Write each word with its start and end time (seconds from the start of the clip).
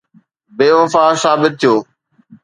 بي 0.57 0.67
وفا 0.77 1.03
ثابت 1.23 1.53
ٿيو 1.59 1.75